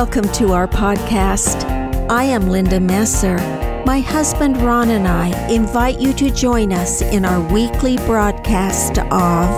[0.00, 1.68] Welcome to our podcast.
[2.08, 3.36] I am Linda Messer.
[3.84, 9.50] My husband Ron and I invite you to join us in our weekly broadcast of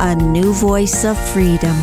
[0.00, 1.76] A New Voice of Freedom.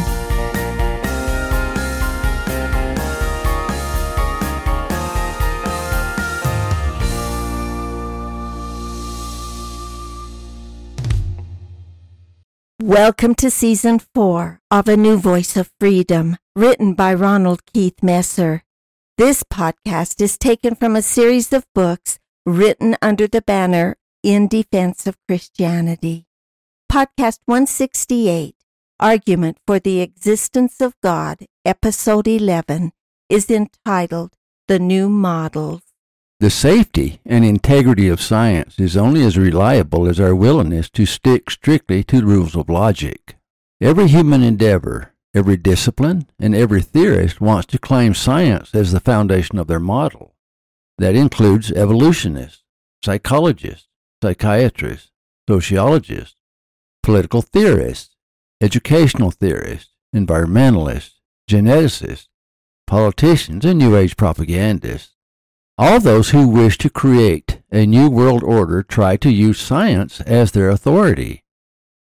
[12.81, 18.63] Welcome to season four of A New Voice of Freedom, written by Ronald Keith Messer.
[19.17, 25.05] This podcast is taken from a series of books written under the banner In Defense
[25.05, 26.27] of Christianity.
[26.89, 28.55] Podcast 168,
[29.01, 32.93] Argument for the Existence of God, Episode 11,
[33.27, 34.37] is entitled
[34.69, 35.81] The New Models.
[36.39, 41.49] The safety and integrity of science is only as reliable as our willingness to stick
[41.49, 43.35] strictly to the rules of logic.
[43.81, 49.59] Every human endeavor, every discipline, and every theorist wants to claim science as the foundation
[49.59, 50.33] of their model.
[50.97, 52.63] That includes evolutionists,
[53.03, 53.87] psychologists,
[54.23, 55.11] psychiatrists,
[55.47, 56.35] sociologists,
[57.03, 58.15] political theorists,
[58.61, 61.15] educational theorists, environmentalists,
[61.49, 62.27] geneticists,
[62.87, 65.11] politicians, and New Age propagandists.
[65.77, 70.53] All those who wish to create a new world order try to use science as
[70.53, 71.43] their authority.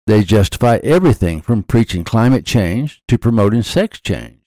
[0.09, 4.39] They justify everything from preaching climate change to promoting sex change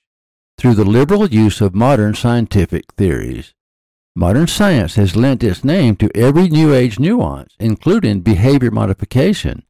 [0.59, 3.55] through the liberal use of modern scientific theories.
[4.17, 9.63] Modern science has lent its name to every New Age nuance, including behavior modification,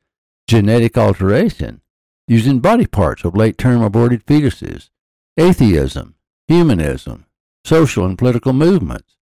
[0.48, 1.83] genetic alteration,
[2.27, 4.89] using body parts of late term aborted fetuses,
[5.36, 6.14] atheism,
[6.48, 7.27] humanism,
[7.67, 9.19] social and political movements,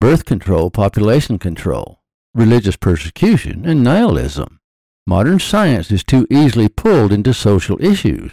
[0.00, 2.00] birth control, population control,
[2.32, 4.60] religious persecution, and nihilism.
[5.08, 8.32] Modern science is too easily pulled into social issues,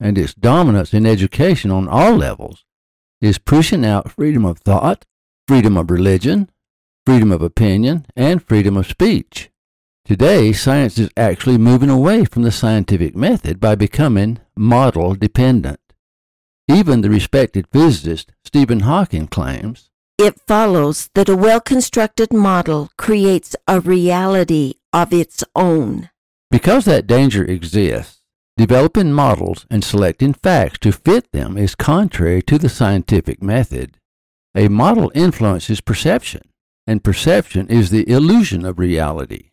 [0.00, 2.64] and its dominance in education on all levels
[3.20, 5.04] is pushing out freedom of thought,
[5.46, 6.50] freedom of religion,
[7.04, 9.50] freedom of opinion, and freedom of speech.
[10.06, 15.80] Today, science is actually moving away from the scientific method by becoming model dependent.
[16.68, 23.54] Even the respected physicist Stephen Hawking claims It follows that a well constructed model creates
[23.68, 26.08] a reality of its own.
[26.54, 28.20] Because that danger exists,
[28.56, 33.98] developing models and selecting facts to fit them is contrary to the scientific method.
[34.54, 36.42] A model influences perception,
[36.86, 39.50] and perception is the illusion of reality.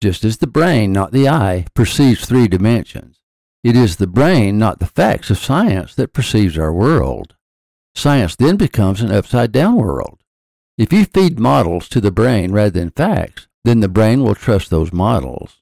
[0.00, 3.20] Just as the brain, not the eye, perceives three dimensions,
[3.62, 7.34] it is the brain, not the facts of science, that perceives our world.
[7.94, 10.20] Science then becomes an upside down world.
[10.78, 14.70] If you feed models to the brain rather than facts, then the brain will trust
[14.70, 15.58] those models.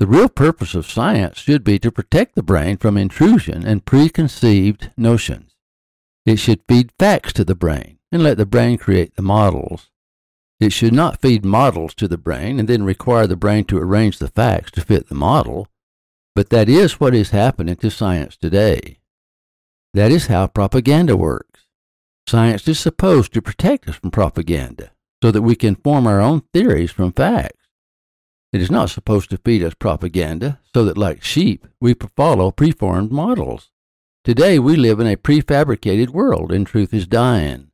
[0.00, 4.90] The real purpose of science should be to protect the brain from intrusion and preconceived
[4.96, 5.54] notions.
[6.26, 9.90] It should feed facts to the brain and let the brain create the models.
[10.58, 14.18] It should not feed models to the brain and then require the brain to arrange
[14.18, 15.68] the facts to fit the model.
[16.34, 18.98] But that is what is happening to science today.
[19.92, 21.66] That is how propaganda works.
[22.26, 24.90] Science is supposed to protect us from propaganda
[25.22, 27.63] so that we can form our own theories from facts.
[28.54, 33.10] It is not supposed to feed us propaganda so that, like sheep, we follow preformed
[33.10, 33.72] models.
[34.22, 37.72] Today we live in a prefabricated world and truth is dying.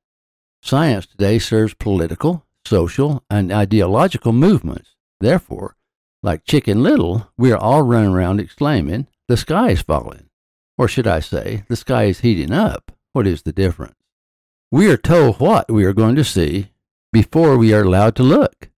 [0.62, 4.96] Science today serves political, social, and ideological movements.
[5.20, 5.76] Therefore,
[6.22, 10.30] like Chicken Little, we are all running around exclaiming, the sky is falling.
[10.78, 12.90] Or should I say, the sky is heating up.
[13.12, 13.98] What is the difference?
[14.72, 16.70] We are told what we are going to see
[17.12, 18.69] before we are allowed to look.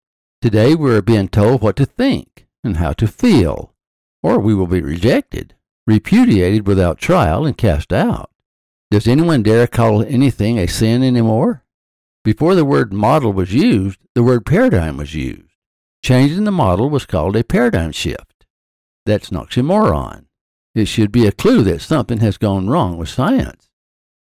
[0.42, 3.76] Today we are being told what to think and how to feel,
[4.24, 5.54] or we will be rejected,
[5.86, 8.32] repudiated without trial, and cast out.
[8.90, 11.64] Does anyone dare call anything a sin anymore?
[12.24, 15.54] Before the word model was used, the word paradigm was used.
[16.04, 18.48] Changing the model was called a paradigm shift.
[19.06, 20.26] That's an oxymoron.
[20.74, 23.70] It should be a clue that something has gone wrong with science.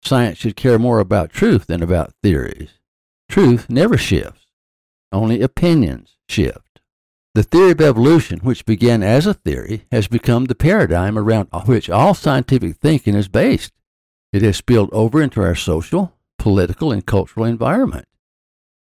[0.01, 2.79] Science should care more about truth than about theories.
[3.27, 4.44] Truth never shifts.
[5.15, 6.81] Only opinions shift.
[7.35, 11.89] The theory of evolution, which began as a theory, has become the paradigm around which
[11.89, 13.71] all scientific thinking is based.
[14.33, 18.09] It has spilled over into our social, political, and cultural environment.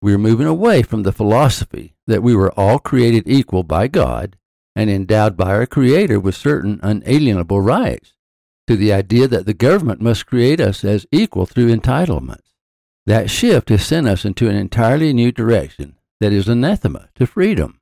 [0.01, 4.37] We are moving away from the philosophy that we were all created equal by God
[4.77, 8.13] and endowed by our Creator with certain unalienable rights,
[8.67, 12.53] to the idea that the government must create us as equal through entitlements.
[13.05, 17.81] That shift has sent us into an entirely new direction that is anathema to freedom.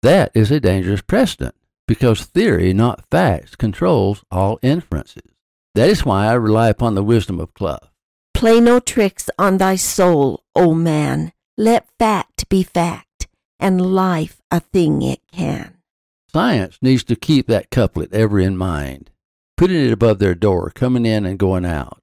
[0.00, 1.54] That is a dangerous precedent
[1.86, 5.30] because theory, not facts, controls all inferences.
[5.74, 7.90] That is why I rely upon the wisdom of Clough.
[8.32, 11.32] Play no tricks on thy soul, O man.
[11.58, 13.28] Let fact be fact,
[13.60, 15.74] and life a thing it can.
[16.32, 19.10] Science needs to keep that couplet ever in mind,
[19.58, 22.00] putting it above their door, coming in and going out,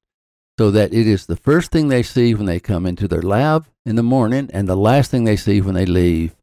[0.57, 3.67] so that it is the first thing they see when they come into their lab
[3.85, 6.35] in the morning and the last thing they see when they leave.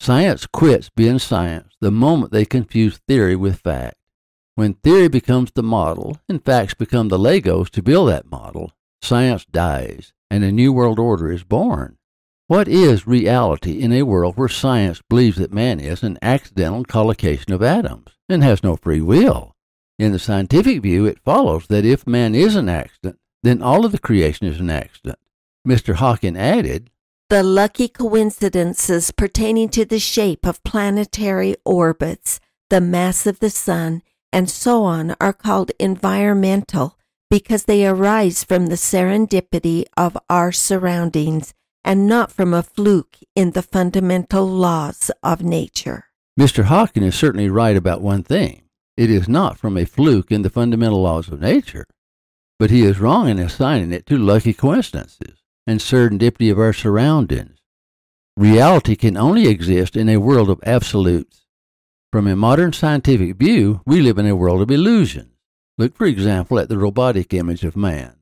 [0.00, 3.96] Science quits being science the moment they confuse theory with fact.
[4.54, 8.72] When theory becomes the model and facts become the Legos to build that model,
[9.02, 11.96] science dies and a new world order is born.
[12.48, 17.52] What is reality in a world where science believes that man is an accidental collocation
[17.52, 19.54] of atoms and has no free will?
[19.98, 23.92] In the scientific view, it follows that if man is an accident, then all of
[23.92, 25.18] the creation is an accident.
[25.66, 25.94] Mr.
[25.94, 26.90] Hawking added,
[27.28, 32.40] The lucky coincidences pertaining to the shape of planetary orbits,
[32.70, 34.02] the mass of the sun,
[34.32, 36.98] and so on are called environmental
[37.30, 41.52] because they arise from the serendipity of our surroundings
[41.84, 46.06] and not from a fluke in the fundamental laws of nature.
[46.38, 46.64] Mr.
[46.64, 48.62] Hawking is certainly right about one thing.
[48.96, 51.86] It is not from a fluke in the fundamental laws of nature,
[52.58, 57.58] but he is wrong in assigning it to lucky coincidences and serendipity of our surroundings.
[58.36, 61.46] Reality can only exist in a world of absolutes.
[62.12, 65.32] From a modern scientific view, we live in a world of illusions.
[65.78, 68.16] Look, for example, at the robotic image of man.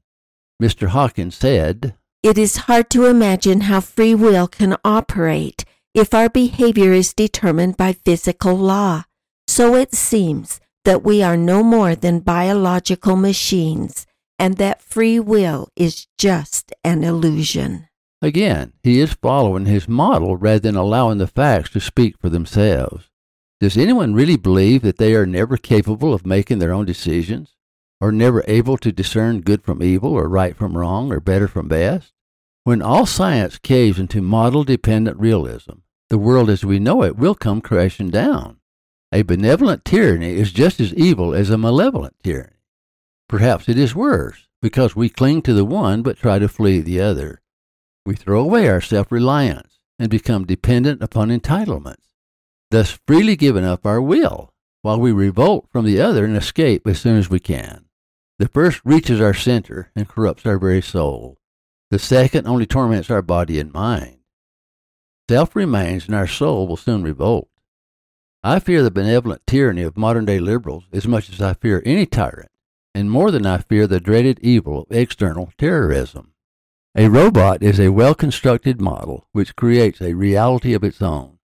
[0.63, 0.89] Mr.
[0.89, 5.65] Hawkins said, It is hard to imagine how free will can operate
[5.95, 9.05] if our behavior is determined by physical law.
[9.47, 14.07] So it seems that we are no more than biological machines
[14.39, 17.89] and that free will is just an illusion.
[18.23, 23.11] Again, he is following his model rather than allowing the facts to speak for themselves.
[23.61, 27.55] Does anyone really believe that they are never capable of making their own decisions,
[28.01, 31.69] or never able to discern good from evil, or right from wrong, or better from
[31.69, 32.13] best?
[32.65, 37.35] When all science caves into model dependent realism, the world as we know it will
[37.35, 38.59] come crashing down.
[39.13, 42.54] A benevolent tyranny is just as evil as a malevolent tyranny.
[43.35, 47.01] Perhaps it is worse, because we cling to the one but try to flee the
[47.01, 47.43] other.
[48.07, 52.13] We throw away our self reliance and become dependent upon entitlements,
[52.71, 57.01] thus freely giving up our will, while we revolt from the other and escape as
[57.01, 57.87] soon as we can.
[58.39, 61.37] The first reaches our center and corrupts our very soul.
[61.91, 64.19] The second only torments our body and mind.
[65.29, 67.49] Self remains and our soul will soon revolt.
[68.45, 72.07] I fear the benevolent tyranny of modern day liberals as much as I fear any
[72.07, 72.53] tyrant,
[72.95, 76.33] and more than I fear the dreaded evil of external terrorism.
[76.97, 81.39] A robot is a well constructed model which creates a reality of its own.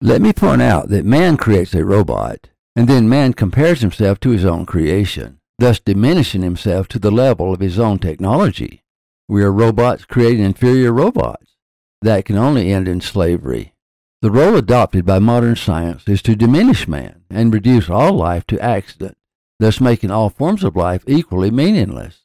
[0.00, 4.30] Let me point out that man creates a robot, and then man compares himself to
[4.30, 8.84] his own creation, thus diminishing himself to the level of his own technology.
[9.28, 11.56] We are robots creating inferior robots.
[12.02, 13.74] That can only end in slavery.
[14.20, 18.60] The role adopted by modern science is to diminish man and reduce all life to
[18.60, 19.16] accident,
[19.58, 22.22] thus making all forms of life equally meaningless.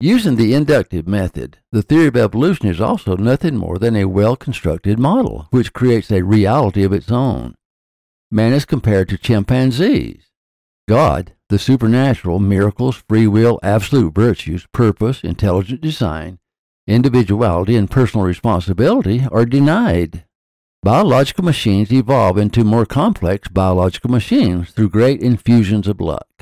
[0.00, 4.36] Using the inductive method, the theory of evolution is also nothing more than a well
[4.36, 7.54] constructed model which creates a reality of its own.
[8.30, 10.24] Man is compared to chimpanzees.
[10.86, 16.38] God, the supernatural, miracles, free will, absolute virtues, purpose, intelligent design,
[16.86, 20.24] individuality, and personal responsibility are denied.
[20.82, 26.35] Biological machines evolve into more complex biological machines through great infusions of luck.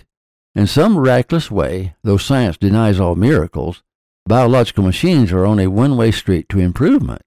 [0.55, 3.83] In some reckless way, though science denies all miracles,
[4.27, 7.23] biological machines are on a one way street to improvement.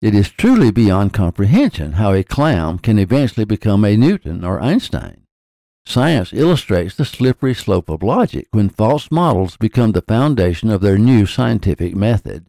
[0.00, 5.24] It is truly beyond comprehension how a clown can eventually become a Newton or Einstein.
[5.86, 10.96] Science illustrates the slippery slope of logic when false models become the foundation of their
[10.96, 12.46] new scientific method.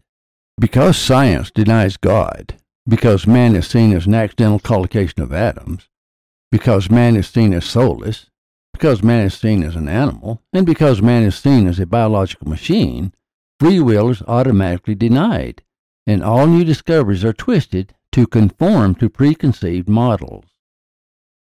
[0.57, 2.55] Because science denies God,
[2.87, 5.89] because man is seen as an accidental collocation of atoms,
[6.51, 8.27] because man is seen as soulless,
[8.75, 12.49] because man is seen as an animal, and because man is seen as a biological
[12.49, 13.13] machine,
[13.57, 15.63] free will is automatically denied,
[16.05, 20.43] and all new discoveries are twisted to conform to preconceived models.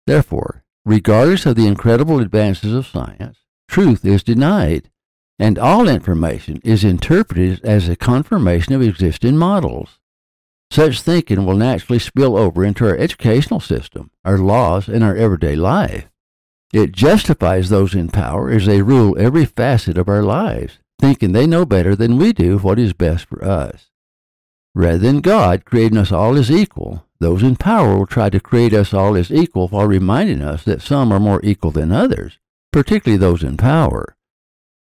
[0.06, 4.92] Therefore, regardless of the incredible advances of science, truth is denied,
[5.40, 9.98] and all information is interpreted as a confirmation of existing models.
[10.70, 15.56] Such thinking will naturally spill over into our educational system, our laws, and our everyday
[15.56, 16.12] life.
[16.74, 21.46] It justifies those in power as they rule every facet of our lives, thinking they
[21.46, 23.92] know better than we do what is best for us.
[24.74, 28.74] Rather than God creating us all as equal, those in power will try to create
[28.74, 32.40] us all as equal while reminding us that some are more equal than others,
[32.72, 34.16] particularly those in power.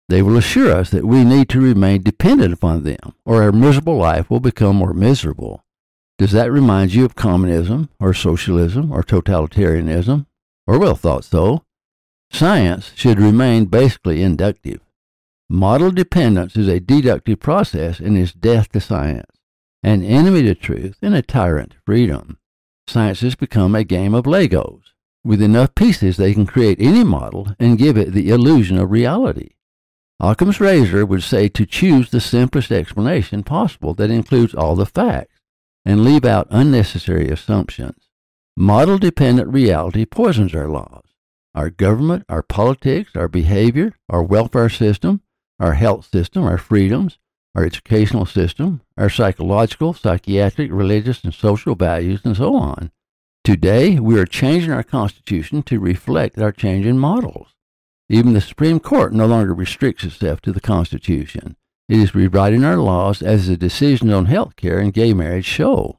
[0.08, 3.98] They will assure us that we need to remain dependent upon them, or our miserable
[3.98, 5.62] life will become more miserable.
[6.16, 10.24] Does that remind you of communism, or socialism, or totalitarianism?
[10.66, 11.64] Orwell thought so.
[12.32, 14.80] Science should remain basically inductive.
[15.48, 19.36] Model dependence is a deductive process and is death to science,
[19.82, 22.38] an enemy to truth, and a tyrant to freedom.
[22.88, 24.80] Science has become a game of Legos.
[25.22, 29.50] With enough pieces, they can create any model and give it the illusion of reality.
[30.18, 35.40] Occam's razor would say to choose the simplest explanation possible that includes all the facts
[35.84, 38.08] and leave out unnecessary assumptions.
[38.56, 41.11] Model dependent reality poisons our laws,
[41.54, 45.20] our government, our politics, our behavior, our welfare system,
[45.60, 47.18] our health system, our freedoms,
[47.54, 52.90] our educational system, our psychological, psychiatric, religious, and social values, and so on.
[53.44, 57.48] Today, we are changing our Constitution to reflect our changing models.
[58.08, 61.56] Even the Supreme Court no longer restricts itself to the Constitution.
[61.88, 65.98] It is rewriting our laws as the decisions on health care and gay marriage show.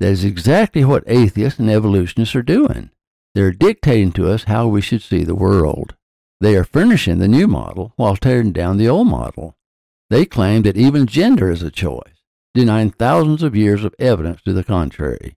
[0.00, 2.90] That is exactly what atheists and evolutionists are doing.
[3.36, 5.94] They are dictating to us how we should see the world.
[6.40, 9.58] They are furnishing the new model while tearing down the old model.
[10.08, 12.22] They claim that even gender is a choice,
[12.54, 15.36] denying thousands of years of evidence to the contrary.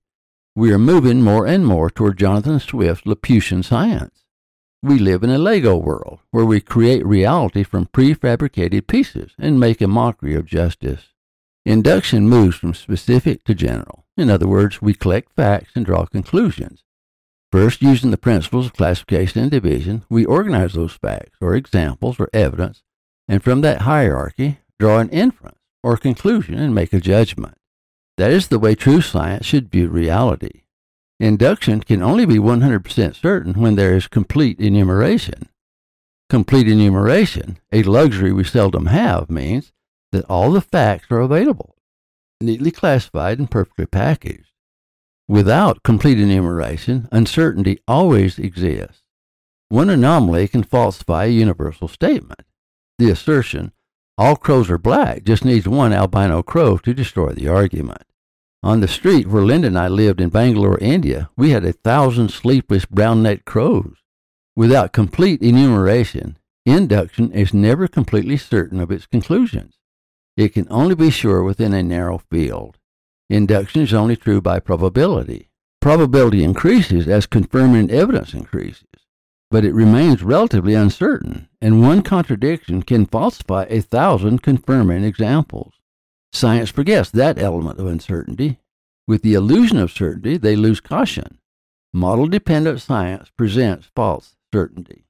[0.56, 4.24] We are moving more and more toward Jonathan Swift's Laputian science.
[4.82, 9.82] We live in a Lego world where we create reality from prefabricated pieces and make
[9.82, 11.10] a mockery of justice.
[11.65, 14.06] Induction moves from specific to general.
[14.15, 16.86] In other words, we collect facts and draw conclusions.
[17.51, 22.29] First, using the principles of classification and division, we organize those facts or examples or
[22.32, 22.84] evidence,
[23.27, 27.56] and from that hierarchy, draw an inference or conclusion and make a judgment.
[28.18, 30.63] That is the way true science should view reality.
[31.20, 35.50] Induction can only be 100% certain when there is complete enumeration.
[36.29, 39.72] Complete enumeration, a luxury we seldom have, means
[40.12, 41.75] that all the facts are available,
[42.39, 44.49] neatly classified and perfectly packaged.
[45.30, 49.04] Without complete enumeration, uncertainty always exists.
[49.68, 52.42] One anomaly can falsify a universal statement.
[52.98, 53.72] The assertion,
[54.18, 58.02] all crows are black, just needs one albino crow to destroy the argument.
[58.64, 62.30] On the street where Linda and I lived in Bangalore, India, we had a thousand
[62.30, 63.98] sleepless brown necked crows.
[64.56, 69.76] Without complete enumeration, induction is never completely certain of its conclusions.
[70.36, 72.79] It can only be sure within a narrow field.
[73.30, 75.50] Induction is only true by probability.
[75.82, 78.88] Probability increases as confirming evidence increases,
[79.52, 85.76] but it remains relatively uncertain, and one contradiction can falsify a thousand confirming examples.
[86.34, 88.60] Science forgets that element of uncertainty.
[89.08, 91.38] With the illusion of certainty, they lose caution.
[91.94, 95.06] Model dependent science presents false certainty.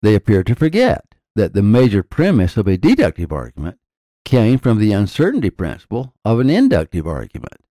[0.00, 3.78] They appear to forget that the major premise of a deductive argument
[4.24, 7.63] came from the uncertainty principle of an inductive argument.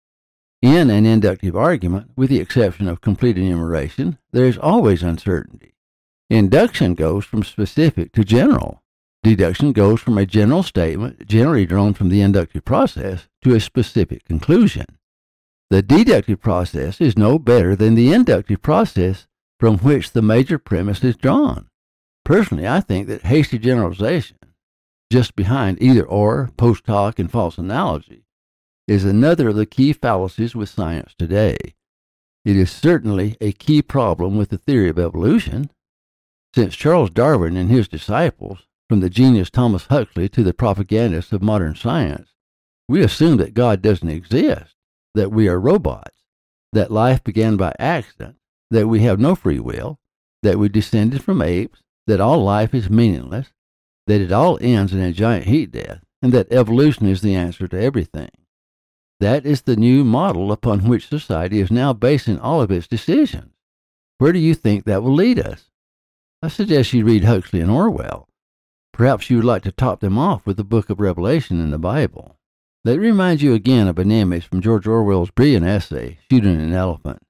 [0.64, 5.74] In an inductive argument, with the exception of complete enumeration, there is always uncertainty.
[6.30, 8.82] Induction goes from specific to general.
[9.24, 14.24] Deduction goes from a general statement, generally drawn from the inductive process, to a specific
[14.24, 14.86] conclusion.
[15.70, 19.28] The deductive process is no better than the inductive process
[19.60, 21.68] from which the major premise is drawn.
[22.24, 24.38] Personally, I think that hasty generalization,
[25.12, 28.24] just behind either or, post hoc, and false analogy,
[28.88, 31.58] is another of the key fallacies with science today.
[32.46, 35.72] It is certainly a key problem with the theory of evolution.
[36.54, 38.60] Since Charles Darwin and his disciples
[38.90, 42.32] from the genius Thomas Huxley to the propagandists of modern science,
[42.88, 44.76] we assume that God doesn't exist,
[45.16, 46.18] that we are robots,
[46.74, 48.36] that life began by accident,
[48.70, 50.00] that we have no free will,
[50.42, 53.48] that we descended from apes, that all life is meaningless,
[54.08, 57.68] that it all ends in a giant heat death, and that evolution is the answer
[57.70, 58.30] to everything.
[59.24, 63.54] That is the new model upon which society is now basing all of its decisions.
[64.18, 65.70] Where do you think that will lead us?
[66.42, 68.28] I suggest you read Huxley and Orwell.
[68.92, 71.80] Perhaps you would like to top them off with the book of Revelation in the
[71.80, 72.38] Bible.
[72.84, 76.74] Let me remind you again of an image from George Orwell's brilliant essay, Shooting an
[76.74, 77.22] Elephant.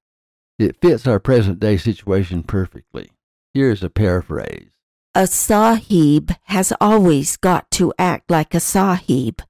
[0.57, 3.11] It fits our present day situation perfectly.
[3.53, 4.71] Here is a paraphrase
[5.13, 9.43] A sahib has always got to act like a sahib.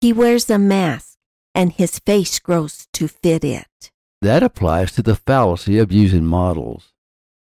[0.00, 1.17] He wears a mask,
[1.58, 3.90] and his face grows to fit it.
[4.22, 6.92] That applies to the fallacy of using models.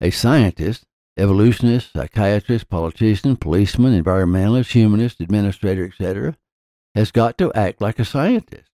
[0.01, 0.85] A scientist
[1.17, 6.35] evolutionist, psychiatrist, politician, policeman, environmentalist, humanist, administrator, etc.,
[6.95, 8.69] has got to act like a scientist.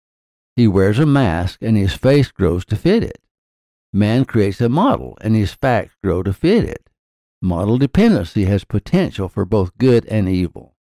[0.55, 3.19] He wears a mask and his face grows to fit it.
[3.93, 6.89] Man creates a model and his facts grow to fit it.
[7.41, 10.76] Model dependency has potential for both good and evil.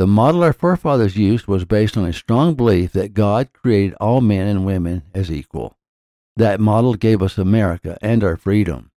[0.00, 4.22] The model our forefathers used was based on a strong belief that God created all
[4.22, 5.76] men and women as equal.
[6.36, 8.92] That model gave us America and our freedom.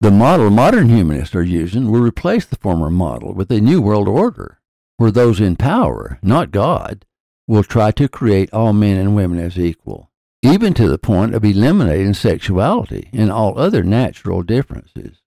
[0.00, 4.06] The model modern humanists are using will replace the former model with a new world
[4.06, 4.60] order,
[4.96, 7.04] where those in power, not God,
[7.48, 11.44] will try to create all men and women as equal, even to the point of
[11.44, 15.20] eliminating sexuality and all other natural differences.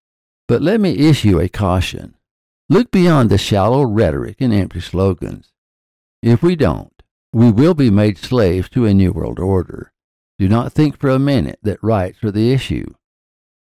[0.47, 2.15] But let me issue a caution.
[2.71, 5.51] Look beyond the shallow rhetoric and empty slogans.
[6.23, 9.91] If we don't, we will be made slaves to a new world order.
[10.39, 12.85] Do not think for a minute that rights are the issue.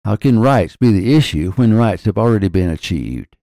[0.04, 3.36] How can rights be the issue when rights have already been achieved?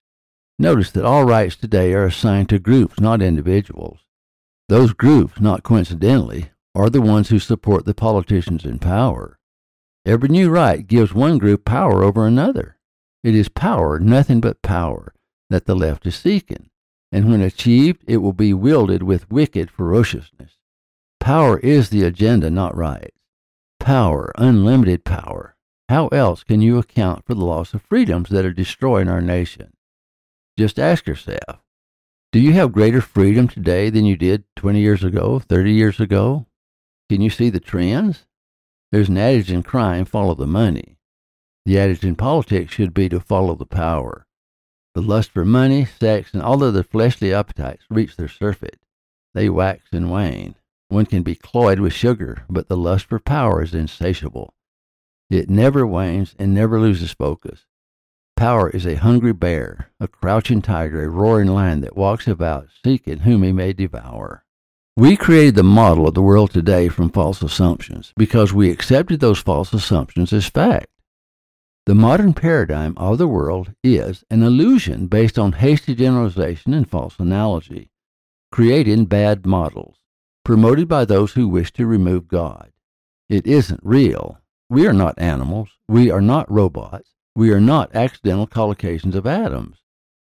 [0.60, 4.00] Notice that all rights today are assigned to groups, not individuals.
[4.67, 9.39] Those groups, not coincidentally, are the ones who support the politicians in power.
[10.05, 12.79] Every new right gives one group power over another.
[13.24, 15.13] It is power, nothing but power,
[15.53, 16.72] that the left is seeking,
[17.12, 20.57] and when achieved, it will be wielded with wicked ferociousness.
[21.19, 23.19] Power is the agenda, not rights.
[23.79, 25.55] Power, unlimited power,
[25.89, 29.74] how else can you account for the loss of freedoms that are destroying our nation?
[30.57, 31.60] Just ask yourself
[32.31, 36.48] do you have greater freedom today than you did 20 years ago, 30 years ago?
[37.12, 38.25] Can you see the trends?
[38.91, 40.98] There's an adage in crime follow the money.
[41.67, 44.25] The adage in politics should be to follow the power.
[44.95, 48.79] The lust for money, sex, and all other fleshly appetites reach their surfeit.
[49.33, 50.55] They wax and wane.
[50.89, 54.53] One can be cloyed with sugar, but the lust for power is insatiable.
[55.31, 57.65] It never wanes and never loses focus.
[58.35, 63.20] Power is a hungry bear, a crouching tiger, a roaring lion that walks about seeking
[63.20, 64.46] whom he may devour.
[64.96, 69.39] We created the model of the world today from false assumptions because we accepted those
[69.39, 70.87] false assumptions as fact.
[71.85, 77.19] The modern paradigm of the world is an illusion based on hasty generalization and false
[77.19, 77.91] analogy,
[78.51, 79.98] creating bad models,
[80.46, 82.72] promoted by those who wish to remove God.
[83.29, 84.39] It isn't real,
[84.74, 85.69] we are not animals.
[85.87, 87.11] We are not robots.
[87.35, 89.77] We are not accidental collocations of atoms.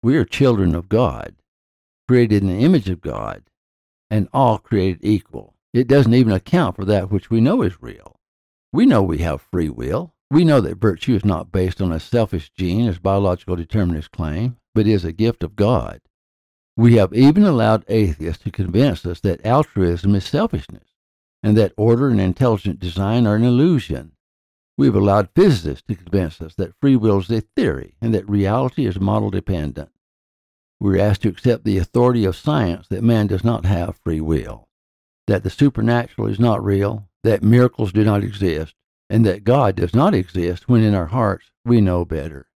[0.01, 1.35] We are children of God,
[2.07, 3.43] created in the image of God,
[4.09, 5.57] and all created equal.
[5.75, 8.19] It doesn't even account for that which we know is real.
[8.73, 10.15] We know we have free will.
[10.31, 14.57] We know that virtue is not based on a selfish gene as biological determinists claim,
[14.73, 16.01] but is a gift of God.
[16.75, 20.87] We have even allowed atheists to convince us that altruism is selfishness,
[21.43, 24.13] and that order and intelligent design are an illusion,
[24.81, 28.87] We've allowed physicists to convince us that free will is a theory and that reality
[28.87, 29.91] is model dependent.
[30.79, 34.67] We're asked to accept the authority of science that man does not have free will,
[35.27, 38.73] that the supernatural is not real, that miracles do not exist,
[39.11, 42.47] and that God does not exist when in our hearts we know better.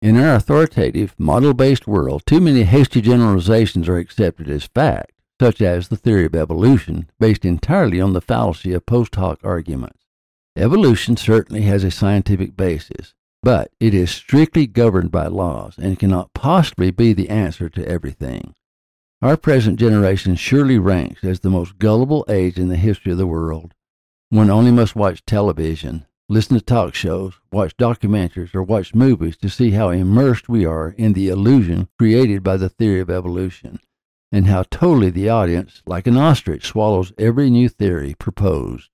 [0.00, 5.60] In our authoritative, model based world, too many hasty generalizations are accepted as fact, such
[5.60, 10.04] as the theory of evolution, based entirely on the fallacy of post hoc arguments.
[10.56, 16.32] Evolution certainly has a scientific basis, but it is strictly governed by laws and cannot
[16.32, 18.54] possibly be the answer to everything.
[19.20, 23.26] Our present generation surely ranks as the most gullible age in the history of the
[23.26, 23.74] world.
[24.30, 29.48] One only must watch television, listen to talk shows, watch documentaries, or watch movies to
[29.48, 33.78] see how immersed we are in the illusion created by the theory of evolution,
[34.32, 38.93] and how totally the audience, like an ostrich, swallows every new theory proposed.